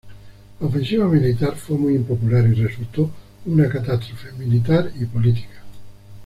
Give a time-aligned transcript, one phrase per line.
[0.59, 3.11] La ofensiva militar fue muy impopular y resultó
[3.45, 5.61] una catástrofe militar y política.